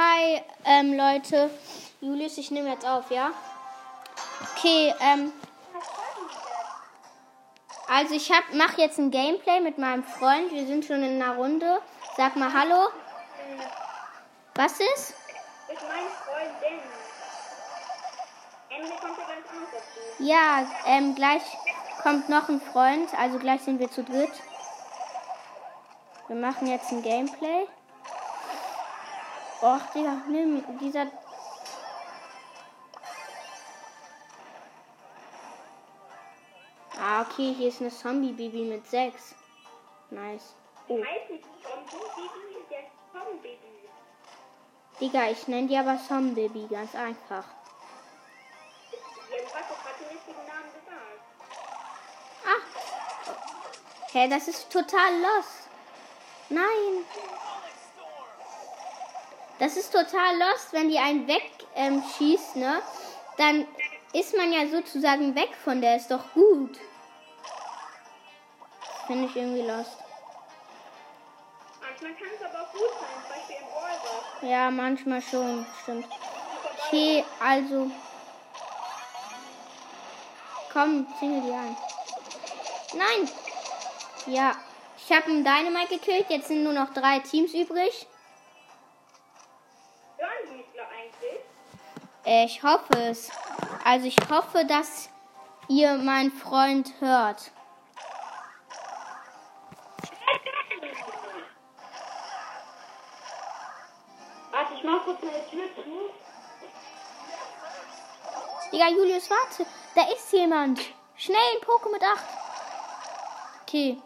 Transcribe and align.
Hi, 0.00 0.40
ähm, 0.64 0.96
Leute. 0.96 1.50
Julius, 2.00 2.38
ich 2.38 2.52
nehme 2.52 2.70
jetzt 2.70 2.86
auf, 2.86 3.10
ja? 3.10 3.32
Okay, 4.54 4.94
ähm. 5.00 5.32
Also 7.88 8.14
ich 8.14 8.30
hab, 8.30 8.44
mach 8.52 8.78
jetzt 8.78 8.98
ein 8.98 9.10
Gameplay 9.10 9.58
mit 9.58 9.76
meinem 9.76 10.04
Freund. 10.04 10.52
Wir 10.52 10.68
sind 10.68 10.84
schon 10.84 11.02
in 11.02 11.20
einer 11.20 11.34
Runde. 11.34 11.82
Sag 12.16 12.36
mal 12.36 12.52
Hallo. 12.52 12.90
Was 14.54 14.74
ist? 14.74 15.14
Ich 15.68 15.80
mein 15.80 16.06
Freundin. 16.24 16.78
Emily 18.70 18.96
kommt 19.00 19.18
ja 19.18 19.24
ganz 19.24 19.46
dazu. 19.72 20.22
Ja, 20.22 20.66
ähm, 20.86 21.16
gleich 21.16 21.42
kommt 22.04 22.28
noch 22.28 22.48
ein 22.48 22.60
Freund. 22.60 23.12
Also 23.18 23.40
gleich 23.40 23.62
sind 23.62 23.80
wir 23.80 23.90
zu 23.90 24.04
dritt. 24.04 24.32
Wir 26.28 26.36
machen 26.36 26.68
jetzt 26.68 26.92
ein 26.92 27.02
Gameplay. 27.02 27.66
Och, 29.60 29.80
Digga, 29.92 30.22
nimm 30.28 30.64
dieser. 30.78 31.08
Ah, 37.00 37.22
okay, 37.22 37.54
hier 37.54 37.68
ist 37.68 37.80
eine 37.80 37.90
Zombie-Baby 37.90 38.64
mit 38.64 38.86
6. 38.88 39.34
Nice. 40.10 40.54
Oh. 40.86 41.02
Digga, 45.00 45.30
ich 45.30 45.48
nenne 45.48 45.66
die 45.66 45.76
aber 45.76 45.98
Zombie-Baby, 45.98 46.68
ganz 46.70 46.94
einfach. 46.94 47.44
Ah. 52.44 52.60
Hä, 54.12 54.28
das 54.28 54.48
ist 54.48 54.70
total 54.70 55.20
lost. 55.20 55.68
Nein. 56.48 57.04
Das 59.58 59.76
ist 59.76 59.92
total 59.92 60.38
lost, 60.38 60.72
wenn 60.72 60.88
die 60.88 60.98
einen 60.98 61.26
wegschießt, 61.26 61.66
ähm, 61.74 62.02
schießt, 62.16 62.56
ne? 62.56 62.80
Dann 63.36 63.66
ist 64.12 64.36
man 64.36 64.52
ja 64.52 64.66
sozusagen 64.66 65.34
weg 65.34 65.50
von 65.64 65.80
der, 65.80 65.96
ist 65.96 66.10
doch 66.10 66.32
gut. 66.32 66.78
Finde 69.06 69.26
ich 69.26 69.36
irgendwie 69.36 69.62
lost. 69.62 69.96
Manchmal 71.80 72.12
kann 72.14 72.28
es 72.36 72.44
aber 72.44 72.62
auch 72.62 72.72
gut 72.72 72.90
sein, 73.00 73.08
zum 73.22 73.34
Beispiel 73.34 73.56
im 73.56 73.66
Ballball. 73.66 74.50
Ja, 74.50 74.70
manchmal 74.70 75.22
schon, 75.22 75.66
stimmt. 75.82 76.06
Okay, 76.86 77.24
also. 77.40 77.90
Komm, 80.72 81.06
zingle 81.18 81.42
die 81.42 81.52
ein. 81.52 81.76
Nein! 82.94 83.30
Ja, 84.26 84.52
ich 84.96 85.16
habe 85.16 85.26
einen 85.26 85.44
Dynamite 85.44 85.98
gekillt, 85.98 86.26
jetzt 86.28 86.48
sind 86.48 86.62
nur 86.62 86.72
noch 86.72 86.92
drei 86.92 87.18
Teams 87.20 87.54
übrig. 87.54 88.06
Ich 92.24 92.62
hoffe 92.62 92.98
es. 92.98 93.30
Also 93.84 94.06
ich 94.06 94.16
hoffe, 94.30 94.64
dass 94.66 95.08
ihr 95.68 95.94
meinen 95.96 96.30
Freund 96.30 96.92
hört. 97.00 97.50
Warte, 104.50 104.74
ich 104.74 104.84
mach 104.84 105.04
kurz 105.04 105.22
meine 105.22 105.46
Tür 105.48 105.64
zu. 105.74 105.82
Digga, 108.72 108.88
Julius, 108.88 109.30
warte. 109.30 109.66
Da 109.94 110.02
ist 110.12 110.32
jemand. 110.32 110.80
Schnell, 111.16 111.60
Poke 111.64 111.88
mit 111.90 112.02
8. 112.02 112.18
Okay. 113.62 114.02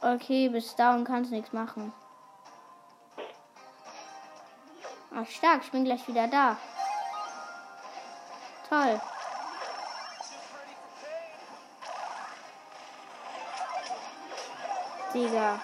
Okay, 0.00 0.48
bis 0.48 0.74
dahin 0.76 1.04
kannst 1.04 1.30
du 1.30 1.36
nichts 1.36 1.52
machen. 1.52 1.92
Ach, 5.14 5.26
stark. 5.26 5.62
Ich 5.64 5.70
bin 5.70 5.84
gleich 5.84 6.06
wieder 6.06 6.28
da. 6.28 6.56
Toll. 8.68 9.00
Digga. 15.14 15.58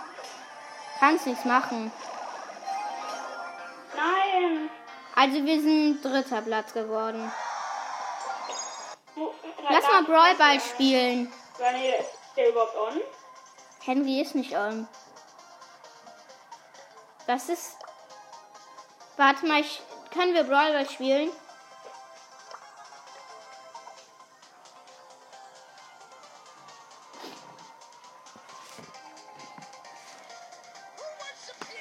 Kannst 0.98 1.26
nichts 1.26 1.44
machen. 1.44 1.92
Nein! 3.96 4.70
Also 5.14 5.44
wir 5.44 5.60
sind 5.60 6.02
dritter 6.02 6.40
Platz 6.42 6.72
geworden. 6.72 7.30
Wo- 9.14 9.34
Lass 9.68 9.84
mal 9.84 10.02
Brawlball 10.04 10.60
spielen. 10.60 11.32
Ronny, 11.58 11.88
ist 11.90 12.08
der 12.36 12.48
überhaupt 12.50 12.76
on? 12.76 13.00
Henry 13.84 14.20
ist 14.20 14.34
nicht 14.34 14.54
on. 14.56 14.88
Das 17.26 17.48
ist. 17.48 17.76
Warte 19.16 19.46
mal, 19.46 19.60
ich... 19.60 19.80
können 20.12 20.34
wir 20.34 20.44
Brawlball 20.44 20.88
spielen? 20.88 21.30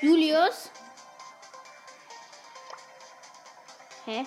Julius? 0.04 0.70
Hä? 4.06 4.26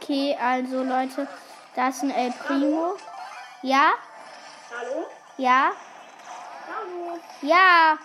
Okay, 0.00 0.36
also 0.38 0.84
Leute, 0.84 1.26
da 1.74 1.88
ist 1.88 2.02
ein 2.02 2.10
El 2.10 2.30
Primo. 2.30 2.96
Ja? 3.62 3.94
Hallo? 4.70 5.06
Ja? 5.36 5.72
Hallo? 6.66 7.20
Ja! 7.42 7.98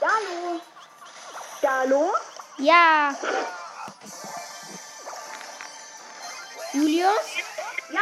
Hallo? 0.00 0.60
Hallo? 1.62 2.14
Ja! 2.58 3.14
Julius? 6.72 7.36
Ja? 7.90 8.00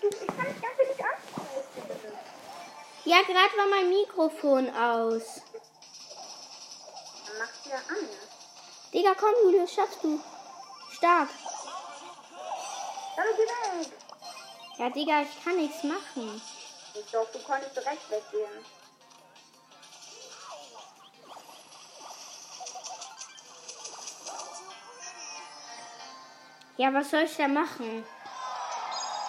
Du, 0.00 0.08
ich 0.08 0.26
kann 0.26 0.46
dich 0.46 0.62
ganz 0.62 0.78
nicht 0.78 1.04
ansprechen. 1.04 2.18
Ja, 3.04 3.22
gerade 3.22 3.56
war 3.58 3.66
mein 3.68 3.88
Mikrofon 3.90 4.68
aus. 4.74 5.42
Dann 7.26 7.38
mach's 7.38 7.64
wieder 7.64 7.76
an. 7.76 8.08
Digga, 8.92 9.14
komm, 9.18 9.34
Julius, 9.42 9.72
schaffst 9.72 10.02
du. 10.02 10.20
Stark. 10.92 11.28
Hallo, 13.16 13.30
geh 13.36 13.42
weg. 13.42 14.05
Ja, 14.78 14.90
Digga, 14.90 15.22
ich 15.22 15.44
kann 15.44 15.56
nichts 15.56 15.82
machen. 15.84 16.40
Ich 16.94 17.10
doch, 17.10 17.30
du 17.32 17.38
konntest 17.40 17.76
direkt 17.76 18.10
weggehen. 18.10 18.64
Ja, 26.78 26.92
was 26.92 27.10
soll 27.10 27.22
ich 27.22 27.36
da 27.36 27.48
machen? 27.48 28.04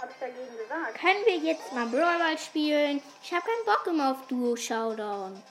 Hab 0.02 0.10
ich 0.10 0.18
dagegen 0.20 0.58
gesagt. 0.58 1.00
Können 1.00 1.26
wir 1.26 1.38
jetzt 1.38 1.72
mal 1.72 1.86
Brawlball 1.86 2.38
spielen? 2.38 3.02
Ich 3.24 3.32
habe 3.32 3.44
keinen 3.46 3.66
Bock 3.66 3.88
immer 3.88 4.12
auf 4.12 4.28
Duo 4.28 4.56
Showdown. 4.56 5.42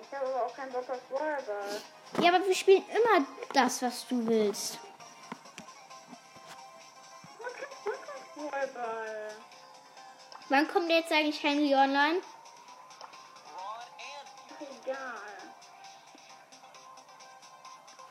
Ich 0.00 0.16
habe 0.16 0.26
aber 0.26 0.46
auch 0.46 0.54
keinen 0.54 0.70
Bock 0.70 0.88
auf 0.88 1.00
Ballball. 1.10 1.82
Ja, 2.20 2.34
aber 2.34 2.46
wir 2.46 2.54
spielen 2.54 2.84
immer 2.88 3.26
das, 3.52 3.82
was 3.82 4.06
du 4.06 4.26
willst. 4.26 4.78
Wann 10.52 10.68
kommt 10.68 10.90
jetzt 10.90 11.10
eigentlich 11.10 11.42
Henry 11.42 11.74
online? 11.74 12.20
Egal. 14.60 14.98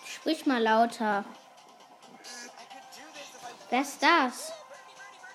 Sprich 0.03 0.47
mal 0.47 0.59
lauter. 0.59 1.23
Wer 3.69 3.81
ist 3.81 4.01
das? 4.01 4.53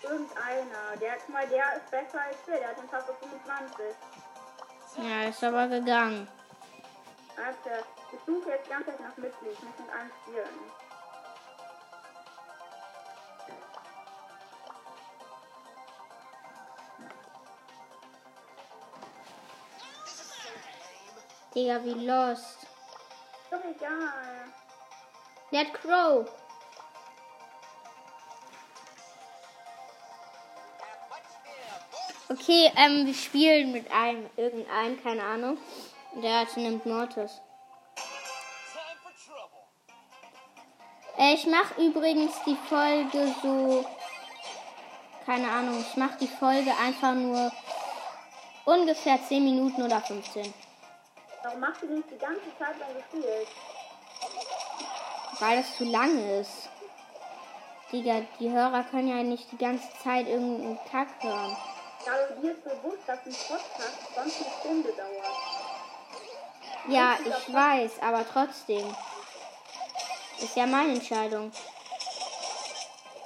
Irgendeiner. 0.02 0.96
Der, 1.00 1.16
mal, 1.28 1.46
der 1.46 1.76
ist 1.76 1.88
besser 1.92 2.22
als 2.22 2.38
wir. 2.44 2.56
Der 2.56 2.68
hat 2.70 2.76
den 2.76 2.92
auf 2.92 3.18
25. 3.20 3.86
Ja, 4.98 5.28
ist 5.28 5.44
aber 5.44 5.68
gegangen. 5.68 6.26
Alter, 7.36 7.84
ich 8.10 8.18
suche 8.26 8.48
jetzt 8.48 8.66
die 8.66 8.70
ganze 8.70 8.90
Zeit 8.90 8.98
nach 9.00 9.16
Mitglied. 9.16 9.52
Ich 9.52 9.62
muss 9.62 9.78
mit 9.78 9.90
allen 9.94 10.10
spielen. 10.24 10.85
Digga, 21.56 21.82
wie 21.84 22.06
lost. 22.06 22.66
Doch 23.50 23.64
egal. 23.64 24.44
Hat 25.54 25.72
Crow. 25.72 26.28
Okay, 32.28 32.70
ähm, 32.76 33.06
wir 33.06 33.14
spielen 33.14 33.72
mit 33.72 33.90
einem, 33.90 34.28
irgendeinem, 34.36 35.02
keine 35.02 35.22
Ahnung. 35.22 35.56
Der 36.16 36.40
hat 36.40 36.54
nimmt 36.58 36.84
Mortis. 36.84 37.40
Äh, 41.16 41.34
ich 41.34 41.46
mache 41.46 41.80
übrigens 41.80 42.34
die 42.44 42.58
Folge 42.68 43.34
so. 43.42 43.86
Keine 45.24 45.50
Ahnung, 45.50 45.80
ich 45.80 45.96
mache 45.96 46.18
die 46.20 46.28
Folge 46.28 46.70
einfach 46.76 47.14
nur 47.14 47.50
ungefähr 48.66 49.18
10 49.26 49.42
Minuten 49.42 49.82
oder 49.82 50.02
15. 50.02 50.65
Warum 51.56 51.70
machst 51.70 51.82
du 51.82 51.86
nicht 51.86 52.10
die 52.10 52.18
ganze 52.18 52.58
Zeit 52.58 52.78
lang 52.78 52.94
gespielt? 52.94 53.48
Weil 55.40 55.56
das 55.56 55.74
zu 55.74 55.84
lang 55.84 56.38
ist. 56.38 56.68
Digga, 57.90 58.26
die 58.38 58.50
Hörer 58.50 58.84
können 58.90 59.08
ja 59.08 59.22
nicht 59.22 59.50
die 59.50 59.56
ganze 59.56 59.88
Zeit 60.04 60.28
irgendeinen 60.28 60.78
Kack 60.90 61.08
hören. 61.20 61.56
Aber 62.04 62.40
dir 62.42 62.52
ist 62.52 62.62
bewusst, 62.62 62.98
dass 63.06 63.20
ein 63.20 63.32
Podcast 63.32 64.14
sonst 64.14 64.42
eine 64.42 64.54
Stunde 64.60 64.92
dauert. 64.92 65.34
Ja, 66.88 67.16
ich 67.24 67.54
weiß, 67.54 68.02
aber 68.02 68.26
trotzdem. 68.30 68.94
Ist 70.38 70.56
ja 70.56 70.66
meine 70.66 70.92
Entscheidung. 70.92 71.50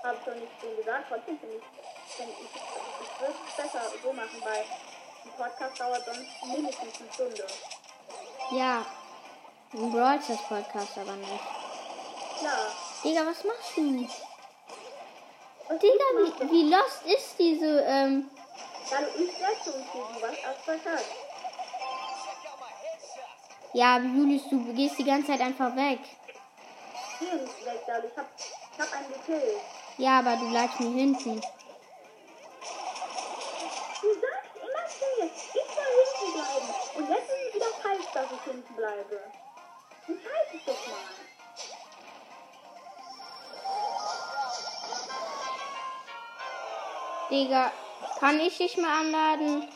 Hab 0.05 0.15
ich 0.15 0.25
schon 0.25 0.39
nicht 0.39 0.53
so 0.63 0.69
gesagt, 0.77 1.07
trotzdem 1.09 1.37
finde 1.41 1.57
ich, 1.57 2.15
find 2.15 2.29
ich, 2.29 2.47
ich 2.47 3.21
würde 3.21 3.35
es 3.49 3.57
besser 3.57 3.83
so 4.01 4.13
machen, 4.13 4.41
weil 4.45 4.65
ein 5.25 5.33
Podcast 5.37 5.81
dauert 5.81 6.05
sonst 6.05 6.29
mindestens 6.45 7.01
eine 7.01 7.13
Stunde. 7.13 7.47
Ja, 8.51 8.85
ein 9.73 9.93
Brawl 9.93 10.21
Stars 10.23 10.43
Podcast 10.49 10.99
aber 10.99 11.15
nicht. 11.17 11.31
Klar. 12.39 12.73
Digga, 13.05 13.21
was 13.27 13.45
machst 13.45 13.77
du? 13.77 14.09
Was 15.69 15.79
Digga, 15.79 16.05
ich 16.27 16.41
wie, 16.41 16.51
wie 16.51 16.71
lost 16.71 17.03
ist 17.07 17.39
diese, 17.39 17.81
ähm, 17.87 18.29
Ja, 23.73 23.99
was 23.99 24.17
Julius, 24.17 24.49
du 24.51 24.75
gehst 24.75 24.99
die 24.99 25.05
ganze 25.05 25.29
Zeit 25.29 25.41
einfach 25.41 25.77
weg. 25.77 26.01
Hier 27.21 27.35
nicht 27.35 27.65
weg. 27.65 27.81
Ich 27.87 28.19
hab, 28.19 28.27
ich 28.37 28.81
hab 28.81 28.93
einen 28.93 29.13
gekillt. 29.13 29.61
Ja, 29.99 30.19
aber 30.19 30.37
du 30.37 30.51
bleibst 30.51 30.81
mir 30.81 30.91
hinten. 30.91 31.41
Hinten 38.51 38.75
bleibe. 38.75 39.21
Entscheid 40.07 40.53
dich 40.53 40.65
doch 40.65 40.87
mal. 40.87 40.97
Digga, 47.31 47.73
kann 48.19 48.41
ich 48.41 48.57
dich 48.59 48.77
mal 48.77 49.01
anladen? 49.01 49.69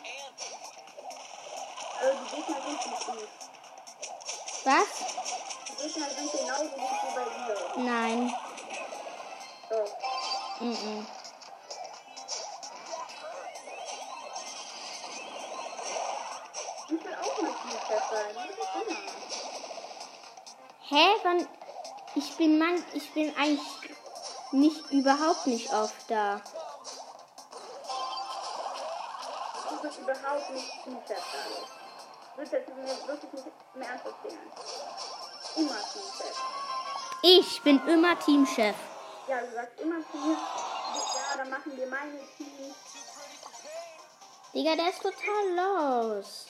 Also 2.01 2.19
die 2.25 2.37
Gegner 2.37 2.57
sind 2.63 2.91
nicht 2.91 3.07
gut. 3.07 3.29
Was? 4.65 4.89
Die 5.69 5.77
Gegner 5.83 6.11
sind 6.11 6.33
genauso 6.33 6.65
gut 6.65 6.91
wie 7.03 7.15
bei 7.15 7.25
dir. 7.25 7.85
Nein. 7.85 8.35
Doch. 9.71 10.61
Mhm. 10.61 11.07
Ich 11.07 11.14
Hä? 20.89 21.07
Wann? 21.23 21.49
Ich 22.15 22.37
bin 22.37 22.59
Mann, 22.59 22.85
ich 22.93 23.13
bin 23.13 23.37
eigentlich 23.37 23.61
nicht 24.53 24.91
überhaupt 24.93 25.47
nicht 25.47 25.73
oft 25.73 26.09
da. 26.09 26.41
Du 29.71 29.83
bist 29.83 29.99
überhaupt 29.99 30.51
nicht 30.51 30.71
Teamchef 30.85 31.19
sein. 31.19 31.53
Du 32.35 32.39
willst 32.41 32.53
jetzt 32.53 32.69
wirklich 32.69 33.33
nicht 33.33 33.47
mehr 33.75 33.89
ernst 33.89 34.07
erzählen. 34.07 34.53
Immer 35.57 35.81
Teamchef. 35.93 36.37
Ich 37.23 37.63
bin 37.63 37.89
immer 37.89 38.19
Teamchef. 38.21 38.77
Ja, 39.27 39.41
du 39.41 39.53
sagst 39.55 39.81
immer 39.81 39.97
mir, 39.97 40.33
ja, 40.33 41.37
dann 41.39 41.51
machen 41.51 41.77
wir 41.77 41.87
meine 41.89 42.19
Team. 42.37 42.75
Digga, 44.53 44.77
der 44.77 44.91
ist 44.91 45.03
total 45.03 45.49
lost. 45.57 46.44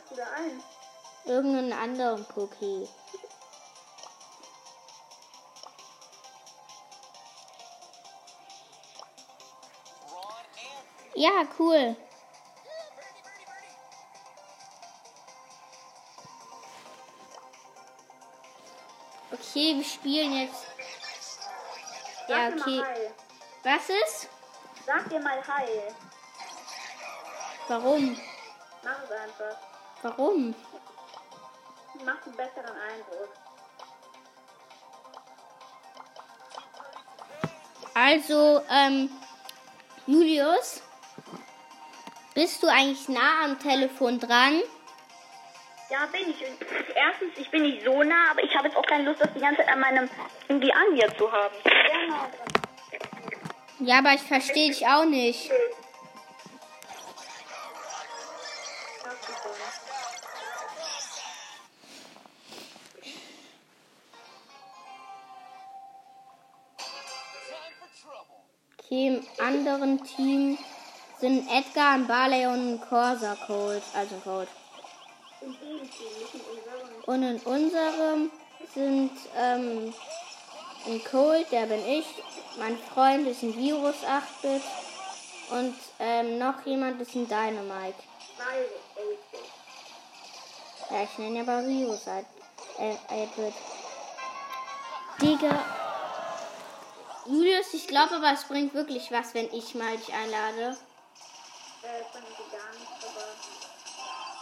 Ladest 0.00 0.10
du 0.10 0.14
da 0.16 0.24
ein? 0.36 0.62
Irgendeinen 1.24 1.72
anderen 1.72 2.24
Poké. 2.26 2.88
Ja, 11.14 11.44
cool. 11.58 11.96
Okay, 19.32 19.76
wir 19.76 19.84
spielen 19.84 20.32
jetzt. 20.32 20.66
Ja, 22.28 22.48
okay. 22.48 22.82
Was 23.64 23.88
ist? 23.88 24.28
Sag 24.86 25.08
dir 25.08 25.20
mal 25.20 25.46
Hi. 25.46 25.92
Warum? 27.68 28.18
Mach 28.82 29.02
es 29.02 29.10
einfach. 29.10 29.69
Warum? 30.02 30.54
Mach 32.04 32.26
einen 32.26 32.36
besseren 32.36 32.76
Eindruck. 32.76 33.28
Also, 37.94 38.62
ähm, 38.70 39.10
Julius, 40.06 40.82
bist 42.34 42.62
du 42.62 42.68
eigentlich 42.68 43.08
nah 43.08 43.44
am 43.44 43.58
Telefon 43.58 44.18
dran? 44.18 44.62
Ja, 45.90 46.06
bin 46.06 46.30
ich. 46.30 46.40
Und 46.48 46.70
Erstens, 46.94 47.36
ich 47.36 47.50
bin 47.50 47.62
nicht 47.62 47.84
so 47.84 48.02
nah, 48.02 48.30
aber 48.30 48.42
ich 48.42 48.54
habe 48.56 48.68
jetzt 48.68 48.76
auch 48.76 48.86
keine 48.86 49.04
Lust, 49.04 49.20
das 49.20 49.32
die 49.34 49.40
ganze 49.40 49.62
Zeit 49.62 49.68
an 49.68 49.80
meinem 49.80 50.08
irgendwie 50.48 50.72
an 50.72 50.92
mir 50.92 51.16
zu 51.16 51.30
haben. 51.30 51.54
Ja, 53.80 53.98
aber 53.98 54.12
ich 54.14 54.22
verstehe 54.22 54.68
dich 54.68 54.86
auch 54.86 55.04
nicht. 55.04 55.50
Anderen 69.70 70.02
Team 70.04 70.58
sind 71.20 71.48
Edgar, 71.48 71.94
ein 71.94 72.06
Barley 72.06 72.46
und 72.46 72.74
ein 72.74 72.80
Corsa 72.80 73.36
Cold, 73.46 73.82
also 73.94 74.16
Cold. 74.24 74.48
Und 77.06 77.22
in 77.22 77.38
unserem 77.40 78.30
sind 78.74 79.10
ähm, 79.36 79.94
ein 80.86 81.04
Cold, 81.04 81.50
der 81.52 81.66
bin 81.66 81.86
ich, 81.86 82.06
mein 82.58 82.78
Freund 82.78 83.26
ist 83.28 83.42
ein 83.42 83.56
Virus 83.56 83.96
8-Bit 84.04 84.62
und 85.50 85.74
ähm, 85.98 86.38
noch 86.38 86.64
jemand 86.64 87.00
ist 87.00 87.14
ein 87.14 87.28
Dynamite. 87.28 87.94
Ja, 90.90 91.02
ich 91.04 91.18
nenne 91.18 91.40
aber 91.40 91.66
Virus 91.66 92.08
8 92.08 92.24
äh, 92.78 92.94
8-Bit. 93.14 93.54
Digga. 95.20 95.79
Julius, 97.26 97.74
ich 97.74 97.86
glaube 97.86 98.16
aber, 98.16 98.32
es 98.32 98.44
bringt 98.44 98.72
wirklich 98.74 99.12
was, 99.12 99.34
wenn 99.34 99.52
ich 99.52 99.74
mal 99.74 99.96
dich 99.96 100.12
einlade. 100.12 100.76
Äh, 101.82 102.04
fand 102.12 102.24
ich 102.28 102.36
gar 102.50 102.70
nicht, 102.72 103.04
aber 103.04 103.26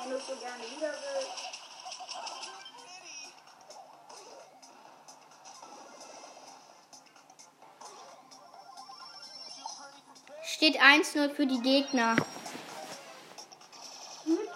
wenn 0.01 0.11
du 0.11 0.19
so 0.19 0.37
gerne 0.37 0.63
wieder 0.63 0.93
willst. 0.93 1.49
Steht 10.43 10.81
1-0 10.81 11.31
für 11.35 11.47
die 11.47 11.61
Gegner. 11.61 12.17
Willst. 14.25 14.49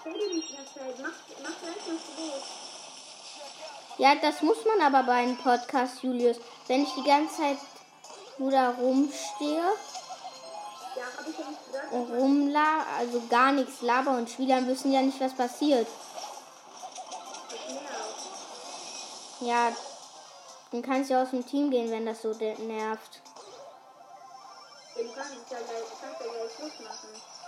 Ja, 3.99 4.15
das 4.17 4.43
muss 4.43 4.59
man 4.65 4.81
aber 4.81 5.05
bei 5.05 5.13
einem 5.13 5.37
Podcast, 5.37 6.03
Julius. 6.03 6.39
Wenn 6.67 6.83
ich 6.83 6.93
die 6.95 7.05
ganze 7.05 7.37
Zeit 7.37 7.59
nur 8.43 8.51
da 8.51 8.71
rumstehe 8.71 9.63
ich 11.29 11.93
und 11.93 12.11
rumla, 12.11 12.85
also 12.99 13.23
gar 13.29 13.53
nichts 13.53 13.83
laber 13.83 14.17
und 14.17 14.29
Spieler 14.29 14.67
wissen 14.67 14.93
ja 14.93 15.01
nicht, 15.01 15.21
was 15.21 15.33
passiert. 15.35 15.87
Ja, 19.41 19.73
dann 20.71 20.83
kannst 20.83 21.11
du 21.11 21.21
aus 21.21 21.31
dem 21.31 21.47
Team 21.47 21.71
gehen, 21.71 21.91
wenn 21.91 22.05
das 22.05 22.23
so 22.23 22.33
nervt. 22.33 23.21
Ja, 24.97 25.03
du 25.03 25.13
kannst 25.15 25.51
ja 25.51 25.59
gleich, 25.59 25.83
du 25.83 25.97
kannst 26.01 26.21
ja 26.21 26.27
gleich 26.33 26.53
Schluss 26.57 26.81
machen. 26.81 27.42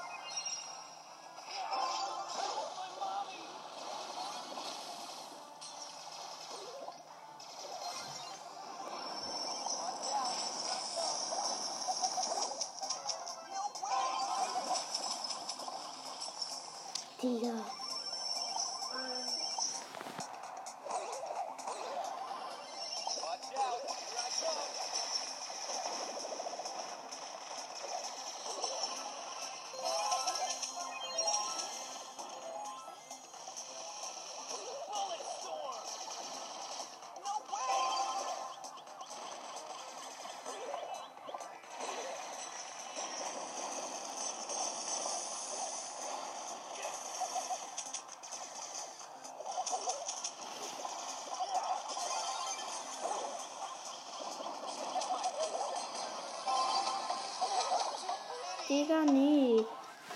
Digga, 58.74 59.04
nee. 59.04 59.64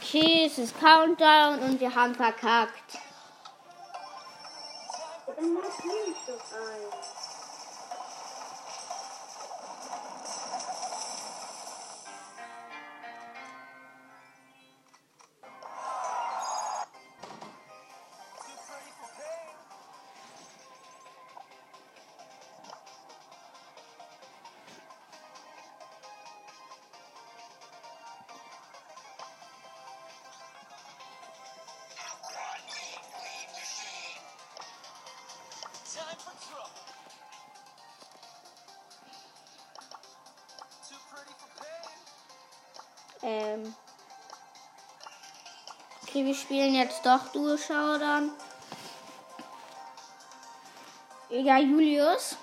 Okay, 0.01 0.47
es 0.47 0.59
ist 0.59 0.77
Countdown 0.81 1.61
und 1.61 1.79
wir 1.79 1.95
haben 1.95 2.13
verkackt. 2.13 2.99
dann 5.27 5.55
markiere 5.55 5.95
ich 6.09 6.17
doch 6.27 6.59
ein. 6.59 7.18
Ähm. 43.23 43.75
Okay, 46.03 46.25
wir 46.25 46.35
spielen 46.35 46.75
jetzt 46.75 47.05
doch 47.05 47.29
Duo 47.33 47.57
Showdown. 47.57 48.31
Ja, 51.31 51.59
Julius. 51.59 52.37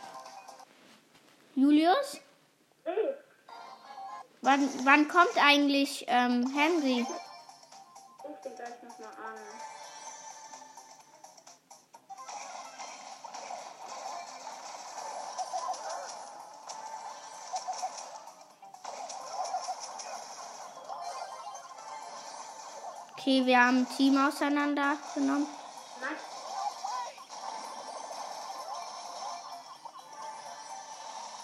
Julius? 1.55 2.19
Wann, 4.41 4.69
wann 4.85 5.07
kommt 5.07 5.37
eigentlich 5.41 6.05
ähm, 6.07 6.45
Henry? 6.55 7.05
Okay, 23.35 23.45
wir 23.45 23.59
haben 23.59 23.79
ein 23.79 23.97
Team 23.97 24.17
auseinandergenommen. 24.17 25.45
Nein. 25.99 26.15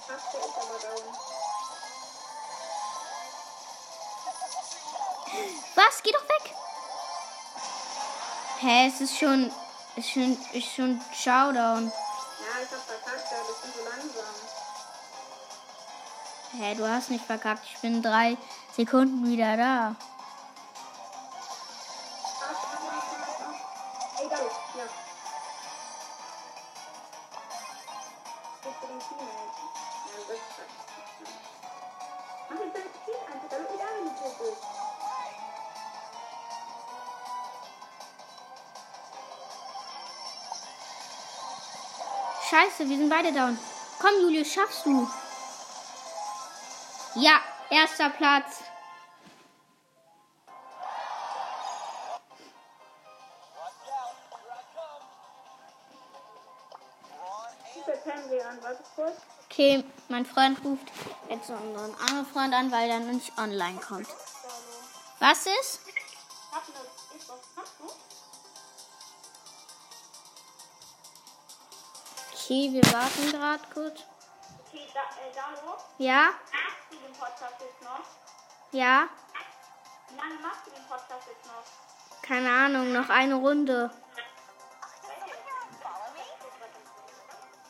Ach, 0.08 0.32
der 0.32 0.40
ist 0.40 0.58
aber 0.58 0.80
down. 0.80 1.04
Was? 5.76 6.04
Geh 6.04 6.12
doch 6.12 6.24
weg! 6.24 6.56
Hä, 8.62 8.88
es 8.88 9.02
ist 9.02 9.18
schon. 9.18 9.52
Ist 9.98 10.12
schon, 10.12 10.38
ist 10.54 10.74
schon 10.74 11.02
Showdown. 11.14 11.88
Ja, 11.88 12.64
ich 12.64 12.72
hab 12.72 12.80
verkackt, 12.88 13.32
ja, 13.32 13.38
das 13.46 13.62
sind 13.64 13.74
so 13.76 13.84
langsam. 13.84 14.36
Hä, 16.58 16.76
du 16.76 16.88
hast 16.88 17.10
nicht 17.10 17.26
verkackt. 17.26 17.66
Ich 17.66 17.82
bin 17.82 18.02
drei 18.02 18.38
Sekunden 18.78 19.30
wieder 19.30 19.58
da. 19.58 19.96
Scheiße, 42.52 42.90
wir 42.90 42.98
sind 42.98 43.10
beide 43.10 43.32
down. 43.32 43.58
Komm, 43.98 44.12
Julius, 44.24 44.52
schaffst 44.52 44.86
du. 44.86 45.10
Ja, 47.16 47.40
erster 47.70 48.10
Platz. 48.10 48.64
Okay, 59.46 59.86
mein 60.10 60.26
Freund 60.26 60.62
ruft 60.66 60.92
jetzt 61.30 61.50
unseren 61.50 61.96
anderen 62.02 62.26
Freund 62.26 62.54
an, 62.54 62.70
weil 62.70 62.90
er 62.90 63.00
nicht 63.00 63.32
online 63.38 63.80
kommt. 63.80 64.10
Was 65.20 65.46
ist? 65.46 65.91
Okay, 72.52 72.68
wir 72.74 72.84
warten 72.92 73.32
gerade 73.32 73.64
kurz. 73.74 74.04
Okay, 74.68 74.86
da, 74.94 75.00
äh, 75.00 75.32
Dalo, 75.34 75.78
Ja? 76.00 76.32
machst 76.52 76.92
du 76.92 76.98
den 76.98 77.14
Podcast 77.14 77.56
jetzt 77.62 77.82
noch? 77.82 78.04
Ja? 78.74 79.08
Wie 80.10 80.18
lange 80.18 80.36
machst 80.42 80.68
du 80.68 80.72
den 80.72 80.86
Podcast 80.86 81.28
jetzt 81.30 81.46
noch? 81.46 81.64
Keine 82.22 82.52
Ahnung, 82.52 82.92
noch 82.92 83.08
eine 83.08 83.36
Runde. 83.36 83.90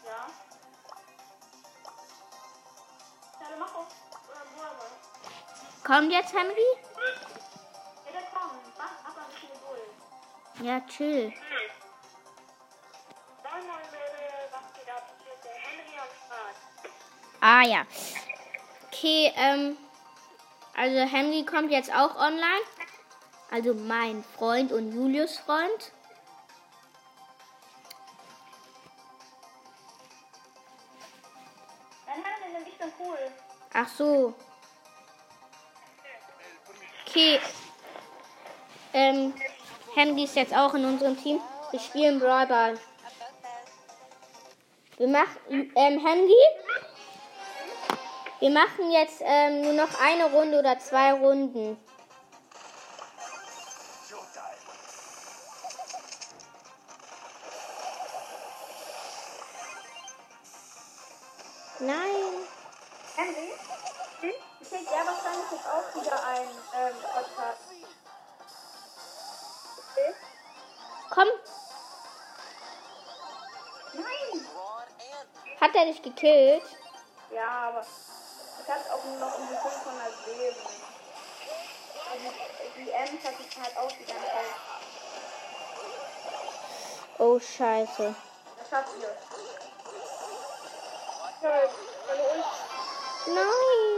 Ja. 0.03 0.27
Mach 3.59 3.75
auf 3.75 3.87
äh. 4.33 5.85
Kommt 5.85 6.11
jetzt 6.11 6.33
Henry? 6.33 6.55
Ja, 8.05 8.11
der 8.13 8.23
kommt. 8.31 8.63
Mach 8.79 9.11
aber 9.11 9.21
ein 9.21 9.31
bisschen 9.31 9.51
Geduld. 9.53 9.93
Ja, 10.67 10.79
chill. 10.87 11.31
Ah 17.41 17.63
ja. 17.63 17.85
Okay, 18.87 19.33
ähm. 19.35 19.77
Also 20.73 20.99
Henry 20.99 21.43
kommt 21.43 21.69
jetzt 21.71 21.93
auch 21.93 22.15
online. 22.15 22.65
Also 23.51 23.73
mein 23.73 24.23
Freund 24.23 24.71
und 24.71 24.93
Julius 24.93 25.37
Freund. 25.39 25.91
Ach 33.73 33.87
so. 33.87 34.33
Okay. 37.07 37.39
Ähm, 38.93 39.33
Henry 39.95 40.23
ist 40.23 40.35
jetzt 40.35 40.53
auch 40.53 40.73
in 40.73 40.85
unserem 40.85 41.21
Team. 41.21 41.39
Wir 41.71 41.79
spielen 41.79 42.19
Brawl 42.19 42.47
Ball. 42.47 42.79
Wir 44.97 45.07
machen, 45.07 45.37
ähm, 45.49 46.05
Henry? 46.05 46.70
Wir 48.41 48.49
machen 48.49 48.89
jetzt 48.89 49.21
ähm, 49.21 49.61
nur 49.61 49.73
noch 49.73 50.01
eine 50.01 50.25
Runde 50.31 50.57
oder 50.57 50.79
zwei 50.79 51.13
Runden. 51.13 51.77
Nein. 61.79 61.97
Henry? 63.15 63.51
Hm? 64.21 64.31
Ich 64.59 64.69
krieg 64.69 64.85
ja 64.85 65.05
wahrscheinlich 65.05 65.51
jetzt 65.51 65.67
auch 65.67 66.01
wieder 66.01 66.25
ein 66.25 66.47
ähm, 66.79 66.95
Podcast. 67.13 67.61
Okay. 69.91 70.15
Komm, 71.11 71.27
Nein! 73.93 74.47
Hat 75.59 75.75
er 75.75 75.85
dich 75.85 76.01
gekillt? 76.01 76.63
Ja, 77.31 77.69
aber 77.69 77.85
ich 78.71 78.77
hatte 78.77 78.93
auch 78.93 79.03
nur 79.03 79.17
noch 79.17 79.37
um 79.37 79.47
die 79.49 79.55
500 79.55 80.27
Leben. 80.27 80.55
Also 82.09 82.33
die 82.77 82.89
Ems 82.89 83.25
hatte 83.25 83.43
ich 83.45 83.57
halt 83.61 83.77
auch 83.77 83.91
die 83.91 84.05
ganze 84.05 84.25
Zeit. 84.25 84.55
Oh, 87.17 87.37
scheiße. 87.37 88.15
Das 88.57 88.69
schafft 88.69 88.89
ihr. 89.01 89.17
Ja, 91.41 91.69
meine 92.07 92.23
Ult. 92.23 92.45
Nein. 93.27 93.91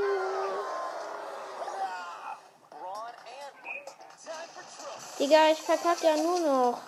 Digga, 5.19 5.51
ich 5.51 5.61
verkacke 5.61 6.07
ja 6.07 6.15
nur 6.17 6.39
noch. 6.39 6.81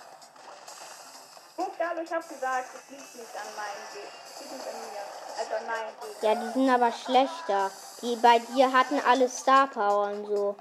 Guck, 1.55 1.79
aber 1.79 2.01
ich 2.01 2.11
hab 2.11 2.27
gesagt, 2.27 2.67
es 2.73 2.89
liegt 2.89 3.15
nicht 3.15 3.35
an 3.35 3.55
meinem 3.55 3.93
Weg. 3.93 4.11
Es 4.25 4.41
liegt 4.41 4.53
nicht 4.53 4.67
an 4.67 4.81
mir. 4.81 5.04
Also 5.37 5.51
meinem 5.65 5.93
Weg. 6.01 6.21
Ja, 6.21 6.35
die 6.35 6.51
sind 6.53 6.69
aber 6.69 6.91
schlechter. 6.91 7.71
Die 8.01 8.15
bei 8.17 8.39
dir 8.39 8.71
hatten 8.71 8.99
alle 9.05 9.27
Star 9.29 9.67
Power 9.67 10.07
und 10.07 10.27
so. 10.27 10.55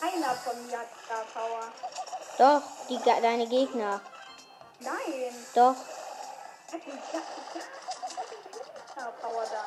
Keiner 0.00 0.34
von 0.34 0.66
mir 0.66 0.78
hat 0.78 0.86
Star 1.04 1.24
Power. 1.32 1.72
Doch, 2.38 2.62
die, 2.88 2.98
deine 3.04 3.46
Gegner. 3.46 4.00
Nein. 4.80 5.46
Doch. 5.54 5.76
Die 6.72 6.80
Star 8.92 9.12
Power 9.20 9.44
da. 9.50 9.64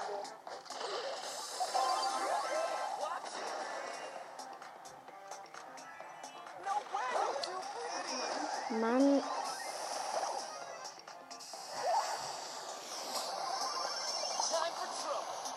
Mann. 8.69 9.23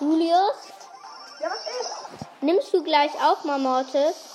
Julius, 0.01 0.55
Ja, 1.41 1.49
was 1.51 2.21
ist? 2.21 2.27
nimmst 2.43 2.73
du 2.73 2.83
gleich 2.83 3.11
auch 3.23 3.45
mal 3.45 3.59
Mortis? 3.59 4.30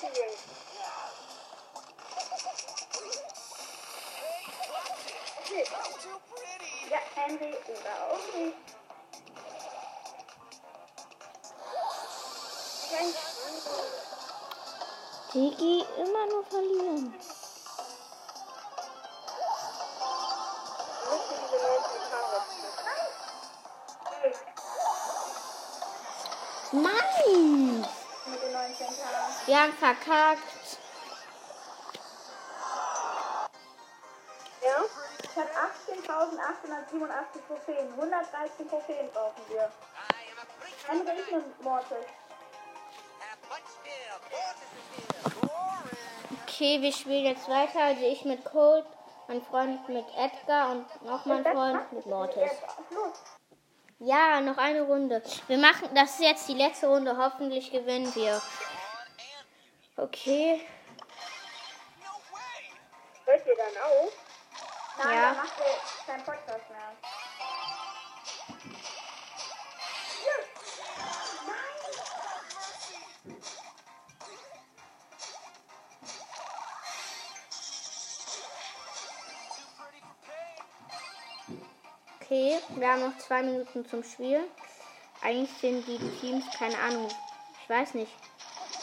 Pretty. 0.00 0.20
Ja, 6.90 6.98
Henry 7.14 7.54
oder 7.68 7.94
auch 8.08 8.34
nicht. 8.34 8.56
Digi, 15.34 15.84
immer 15.98 16.26
nur 16.28 16.44
verlieren. 16.46 17.14
Verkackt. 29.80 30.78
Ja? 34.62 34.84
Ich 35.22 35.36
habe 35.36 35.48
18.887 35.48 37.46
Trophäen. 37.46 37.92
113 37.94 38.68
Trophäen 38.68 39.10
brauchen 39.12 39.42
wir. 39.48 39.70
Ich 40.68 41.30
nehme 41.30 41.44
Mortis. 41.62 41.96
Okay, 46.46 46.82
wir 46.82 46.92
spielen 46.92 47.24
jetzt 47.24 47.48
weiter. 47.48 47.80
Also 47.80 48.02
ich 48.04 48.24
mit 48.24 48.44
Colt, 48.44 48.84
mein 49.28 49.42
Freund 49.42 49.88
mit 49.88 50.04
Edgar 50.16 50.72
und 50.72 51.04
noch 51.04 51.24
mein 51.24 51.42
Freund 51.42 51.92
mit 51.92 52.04
Mortis. 52.04 52.50
Ja, 53.98 54.40
noch 54.40 54.58
eine 54.58 54.82
Runde. 54.82 55.22
Wir 55.46 55.58
machen, 55.58 55.88
das 55.94 56.14
ist 56.14 56.20
jetzt 56.20 56.48
die 56.48 56.54
letzte 56.54 56.88
Runde. 56.88 57.16
Hoffentlich 57.16 57.70
gewinnen 57.70 58.14
wir. 58.14 58.40
Okay. 59.96 60.66
Hört 63.24 63.46
ihr 63.46 63.56
dann 63.56 63.82
auf? 63.82 64.12
Nein, 64.98 65.14
Ja. 65.14 65.22
dann 65.22 65.36
macht 65.36 65.60
er 65.60 66.12
keinen 66.12 66.24
Podcast 66.24 66.70
mehr. 66.70 66.96
Okay, 82.20 82.58
wir 82.76 82.88
haben 82.88 83.00
noch 83.00 83.18
zwei 83.18 83.42
Minuten 83.42 83.84
zum 83.86 84.04
Spiel. 84.04 84.40
Eigentlich 85.22 85.50
sind 85.60 85.86
die 85.86 85.98
Teams, 86.20 86.44
keine 86.56 86.78
Ahnung, 86.78 87.08
ich 87.62 87.68
weiß 87.68 87.94
nicht. 87.94 88.12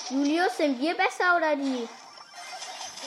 Julius, 0.09 0.55
sind 0.55 0.79
wir 0.79 0.95
besser 0.95 1.35
oder 1.35 1.55
die? 1.55 1.87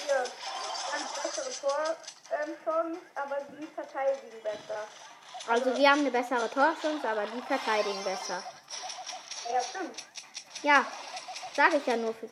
Wir 0.06 0.16
haben 0.16 1.08
bessere 1.22 1.50
Tor, 1.60 1.96
ähm, 2.30 2.98
aber 3.14 3.36
die 3.58 3.66
verteidigen 3.66 4.42
besser. 4.42 4.86
Also 5.48 5.76
wir 5.76 5.90
haben 5.90 6.00
eine 6.00 6.10
bessere 6.10 6.50
Torchance, 6.50 7.08
aber 7.08 7.26
die 7.26 7.40
verteidigen 7.42 8.04
besser. 8.04 8.42
Ja, 9.50 9.62
stimmt. 9.62 9.96
Ja, 10.62 10.84
sage 11.56 11.78
ich 11.78 11.86
ja 11.86 11.96
nur 11.96 12.14
für, 12.14 12.28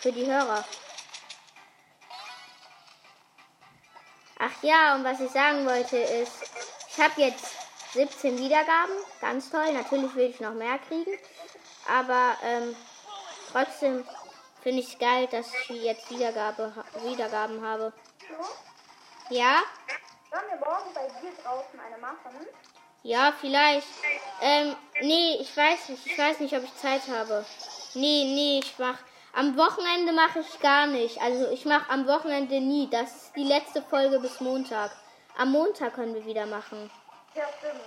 für 0.00 0.12
die 0.12 0.26
Hörer. 0.26 0.64
Ach 4.38 4.62
ja, 4.62 4.94
und 4.94 5.04
was 5.04 5.20
ich 5.20 5.30
sagen 5.30 5.66
wollte 5.66 5.98
ist, 5.98 6.32
ich 6.88 6.98
habe 6.98 7.20
jetzt 7.20 7.44
17 7.92 8.38
Wiedergaben, 8.38 8.94
ganz 9.20 9.50
toll. 9.50 9.72
Natürlich 9.74 10.14
will 10.14 10.30
ich 10.30 10.40
noch 10.40 10.54
mehr 10.54 10.78
kriegen, 10.78 11.18
aber 11.86 12.38
ähm, 12.42 12.74
trotzdem 13.50 14.04
finde 14.62 14.80
ich 14.80 14.92
es 14.92 14.98
geil, 14.98 15.26
dass 15.30 15.46
ich 15.68 15.82
jetzt 15.82 16.10
Wiedergabe, 16.10 16.72
Wiedergaben 17.04 17.64
habe. 17.66 17.92
So, 18.20 19.34
Ja, 19.34 19.62
sollen 20.30 20.44
wir 20.50 20.58
morgen 20.58 20.92
bei 20.94 21.06
dir 21.20 21.32
draußen 21.42 21.80
eine 21.80 21.98
machen? 21.98 22.46
ja, 23.02 23.32
vielleicht. 23.40 23.86
Ähm, 24.42 24.76
nee, 25.00 25.36
ich 25.40 25.56
weiß 25.56 25.88
nicht. 25.90 26.06
Ich 26.06 26.18
weiß 26.18 26.40
nicht, 26.40 26.54
ob 26.56 26.62
ich 26.64 26.76
Zeit 26.76 27.02
habe. 27.08 27.44
Nee, 27.94 28.24
nee, 28.24 28.60
ich 28.62 28.78
mach. 28.78 28.98
Am 29.32 29.56
Wochenende 29.56 30.12
mache 30.12 30.40
ich 30.40 30.60
gar 30.60 30.86
nicht. 30.86 31.20
Also 31.22 31.48
ich 31.50 31.64
mache 31.64 31.88
am 31.90 32.06
Wochenende 32.06 32.60
nie. 32.60 32.88
Das 32.90 33.14
ist 33.14 33.36
die 33.36 33.44
letzte 33.44 33.80
Folge 33.82 34.18
bis 34.20 34.40
Montag. 34.40 34.90
Am 35.38 35.52
Montag 35.52 35.94
können 35.94 36.14
wir 36.14 36.24
wieder 36.26 36.46
machen. 36.46 36.90
Ja, 37.34 37.44
stimmt. 37.58 37.80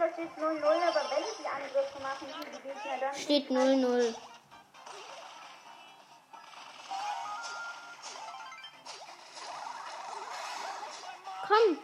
Jedenfalls 0.00 0.14
steht 0.14 0.42
0-0, 0.42 0.64
aber 0.64 1.10
wenn 1.10 1.24
die 1.38 1.46
Angriffe 1.46 2.00
machen, 2.02 2.26
die 2.46 2.62
Gegner 2.62 2.98
dann. 3.00 3.14
Steht 3.14 3.50
0-0. 3.50 4.14
Komm. 11.46 11.78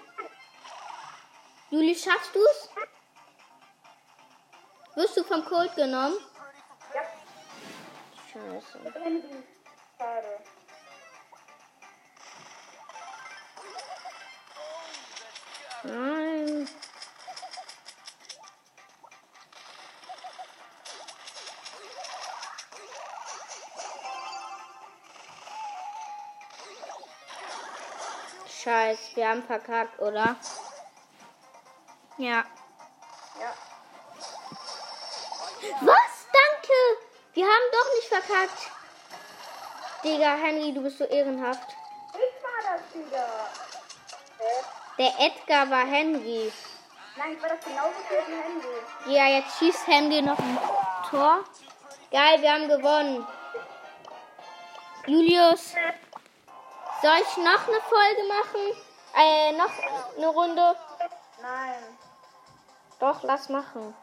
Juli, 1.71 1.95
schaffst 1.95 2.35
du's? 2.35 2.71
Wirst 4.95 5.17
du 5.19 5.25
vom 5.25 5.45
Colt 5.45 5.75
genommen? 5.75 6.17
Ja, 6.95 7.03
Scheiße. 8.33 8.81
Schade. 9.99 10.36
Wir 29.17 29.29
haben 29.29 29.43
verkackt, 29.43 29.99
oder? 30.01 30.37
Ja. 32.19 32.45
Ja. 33.41 33.55
Was? 35.81 36.27
Danke! 36.33 36.73
Wir 37.35 37.45
haben 37.45 37.71
doch 37.73 37.95
nicht 37.95 38.09
verkackt. 38.09 38.71
Digga, 40.05 40.37
Henry, 40.37 40.73
du 40.73 40.83
bist 40.83 40.99
so 40.99 41.05
ehrenhaft. 41.05 41.69
Ich 42.13 42.43
war 42.43 42.77
das 42.77 42.95
wieder. 42.95 43.27
Hä? 44.39 44.65
Der 44.99 45.27
Edgar 45.27 45.71
war 45.71 45.87
Henry. 45.87 46.53
Nein, 47.17 47.33
ich 47.33 47.43
war 47.43 47.49
das 47.49 47.65
genauso 47.65 47.95
wie 48.09 48.33
Henry. 48.33 49.15
Ja, 49.15 49.27
jetzt 49.27 49.59
schießt 49.59 49.87
Henry 49.87 50.23
noch 50.23 50.39
ein 50.39 50.59
Tor. 51.11 51.45
Geil, 52.11 52.41
wir 52.41 52.53
haben 52.53 52.69
gewonnen. 52.69 53.27
Julius, 55.07 55.75
Soll 57.03 57.19
ich 57.21 57.37
noch 57.37 57.69
eine 57.69 57.81
Folge 57.83 58.23
machen? 58.27 58.83
Äh, 59.17 59.53
noch 59.53 59.71
eine 60.17 60.29
Runde? 60.29 60.77
Nein. 61.41 61.99
Doch, 63.01 63.23
lass 63.23 63.49
machen. 63.49 63.95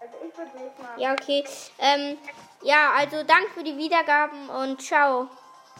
Also 0.00 0.14
ich 0.26 0.38
würde 0.38 0.58
nicht 0.58 0.78
machen. 0.78 1.00
Ja, 1.00 1.12
okay. 1.12 1.44
Ähm, 1.78 2.18
ja, 2.62 2.92
also 2.96 3.22
danke 3.24 3.50
für 3.50 3.64
die 3.64 3.76
Wiedergaben 3.76 4.48
und 4.48 4.80
ciao. 4.80 5.28